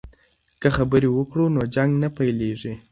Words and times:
که 0.61 0.67
خبرې 0.77 1.09
وکړو 1.11 1.45
نو 1.55 1.61
جنګ 1.75 1.91
نه 2.03 2.09
پیلیږي. 2.17 2.73